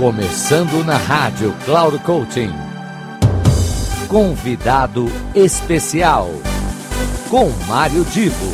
[0.00, 2.50] Começando na rádio Cloud Coaching.
[4.08, 5.04] Convidado
[5.34, 6.30] especial
[7.28, 8.50] com Mário Divo.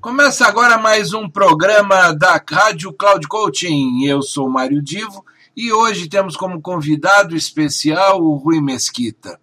[0.00, 4.04] Começa agora mais um programa da Rádio Cloud Coaching.
[4.04, 5.24] Eu sou Mário Divo
[5.56, 9.38] e hoje temos como convidado especial o Rui Mesquita.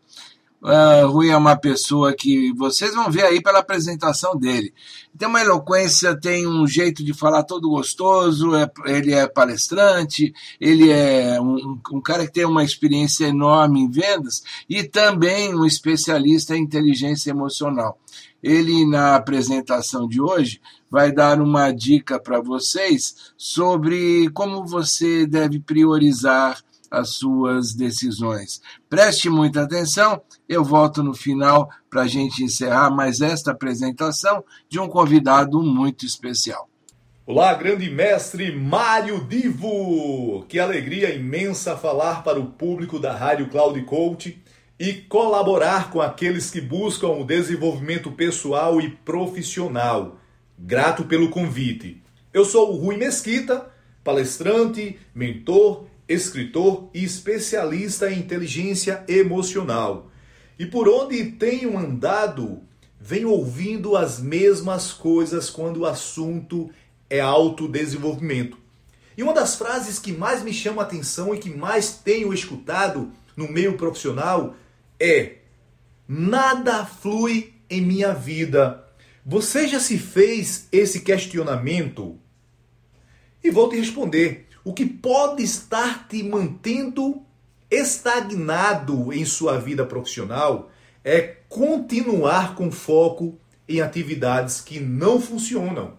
[0.63, 4.73] Uh, Rui é uma pessoa que vocês vão ver aí pela apresentação dele.
[5.17, 10.89] Tem uma eloquência, tem um jeito de falar todo gostoso, é, ele é palestrante, ele
[10.89, 16.55] é um, um, cara que tem uma experiência enorme em vendas e também um especialista
[16.55, 17.99] em inteligência emocional.
[18.41, 25.59] Ele, na apresentação de hoje, vai dar uma dica para vocês sobre como você deve
[25.59, 26.63] priorizar
[26.93, 28.61] as suas decisões.
[28.87, 34.79] Preste muita atenção, eu volto no final para a gente encerrar mais esta apresentação de
[34.79, 36.69] um convidado muito especial.
[37.25, 40.45] Olá, grande mestre Mário Divo!
[40.47, 44.39] Que alegria imensa falar para o público da Rádio Cloud Coach
[44.79, 50.17] e colaborar com aqueles que buscam o desenvolvimento pessoal e profissional.
[50.59, 52.03] Grato pelo convite.
[52.31, 53.71] Eu sou o Rui Mesquita,
[54.03, 60.11] palestrante, mentor escritor e especialista em inteligência emocional.
[60.57, 62.61] E por onde tenho andado,
[62.99, 66.69] venho ouvindo as mesmas coisas quando o assunto
[67.09, 68.57] é autodesenvolvimento.
[69.17, 73.11] E uma das frases que mais me chama a atenção e que mais tenho escutado
[73.35, 74.55] no meio profissional
[74.99, 75.37] é:
[76.07, 78.83] Nada flui em minha vida.
[79.25, 82.19] Você já se fez esse questionamento?
[83.43, 84.47] E vou te responder.
[84.63, 87.21] O que pode estar te mantendo
[87.69, 90.69] estagnado em sua vida profissional
[91.03, 95.97] é continuar com foco em atividades que não funcionam.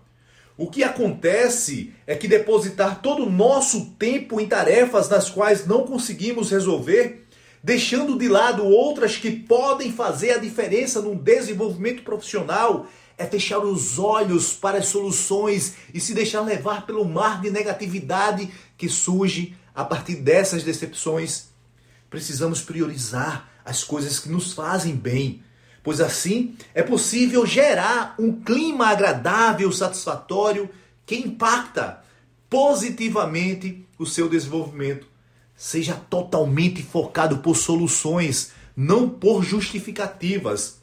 [0.56, 5.84] O que acontece é que depositar todo o nosso tempo em tarefas das quais não
[5.84, 7.26] conseguimos resolver,
[7.62, 12.86] deixando de lado outras que podem fazer a diferença no desenvolvimento profissional,
[13.16, 18.50] é fechar os olhos para as soluções e se deixar levar pelo mar de negatividade
[18.76, 21.46] que surge a partir dessas decepções.
[22.10, 25.42] Precisamos priorizar as coisas que nos fazem bem,
[25.82, 30.68] pois assim é possível gerar um clima agradável, satisfatório,
[31.06, 32.02] que impacta
[32.48, 35.06] positivamente o seu desenvolvimento.
[35.56, 40.78] Seja totalmente focado por soluções, não por justificativas.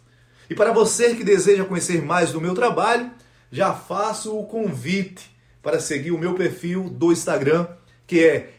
[0.51, 3.09] E para você que deseja conhecer mais do meu trabalho,
[3.49, 7.67] já faço o convite para seguir o meu perfil do Instagram,
[8.05, 8.49] que é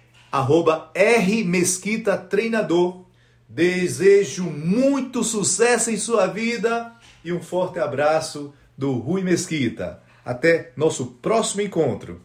[1.18, 3.04] rmesquitatreinador.
[3.46, 10.02] Desejo muito sucesso em sua vida e um forte abraço do Rui Mesquita.
[10.24, 12.22] Até nosso próximo encontro.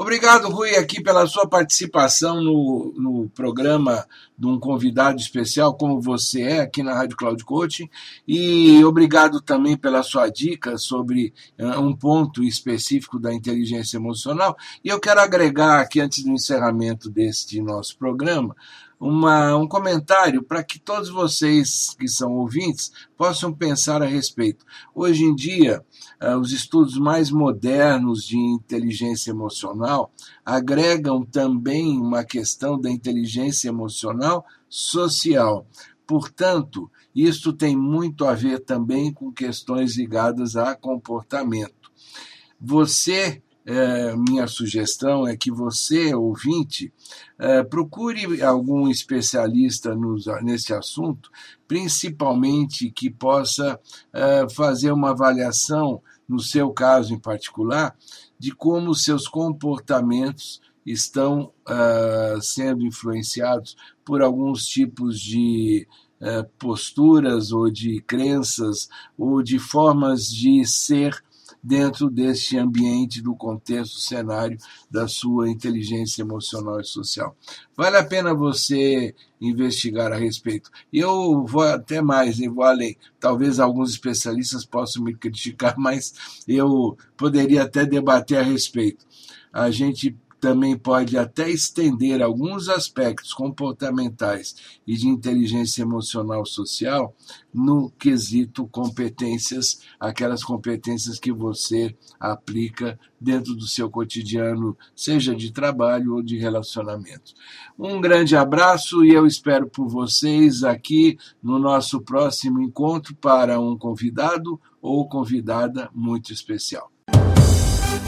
[0.00, 4.06] Obrigado, Rui, aqui pela sua participação no, no programa
[4.38, 7.86] de um convidado especial, como você é, aqui na Rádio Cloud Coaching.
[8.26, 14.56] E obrigado também pela sua dica sobre uh, um ponto específico da inteligência emocional.
[14.82, 18.56] E eu quero agregar aqui, antes do encerramento deste nosso programa,
[19.00, 24.66] uma, um comentário para que todos vocês que são ouvintes possam pensar a respeito.
[24.94, 25.82] Hoje em dia,
[26.22, 30.12] uh, os estudos mais modernos de inteligência emocional
[30.44, 35.66] agregam também uma questão da inteligência emocional social.
[36.06, 41.90] Portanto, isto tem muito a ver também com questões ligadas a comportamento.
[42.60, 46.92] Você é, minha sugestão é que você, ouvinte,
[47.38, 51.30] é, procure algum especialista nos, nesse assunto,
[51.68, 53.78] principalmente que possa
[54.12, 57.94] é, fazer uma avaliação, no seu caso em particular,
[58.38, 61.52] de como seus comportamentos estão
[62.40, 65.86] sendo influenciados por alguns tipos de
[66.58, 68.88] posturas ou de crenças
[69.18, 71.22] ou de formas de ser
[71.62, 74.58] dentro deste ambiente, do contexto, cenário
[74.90, 77.36] da sua inteligência emocional e social.
[77.76, 80.70] Vale a pena você investigar a respeito.
[80.92, 82.96] Eu vou até mais, eu vou além.
[83.18, 89.06] Talvez alguns especialistas possam me criticar, mas eu poderia até debater a respeito.
[89.52, 94.56] A gente também pode até estender alguns aspectos comportamentais
[94.86, 97.14] e de inteligência emocional social
[97.52, 106.14] no quesito competências, aquelas competências que você aplica dentro do seu cotidiano, seja de trabalho
[106.14, 107.34] ou de relacionamento.
[107.78, 113.76] Um grande abraço e eu espero por vocês aqui no nosso próximo encontro para um
[113.76, 116.90] convidado ou convidada muito especial.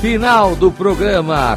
[0.00, 1.56] Final do programa